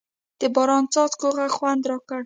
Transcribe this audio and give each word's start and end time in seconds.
د 0.39 0.41
باران 0.55 0.83
څاڅکو 0.93 1.27
غږ 1.37 1.51
خوند 1.57 1.81
راکړ. 1.89 2.19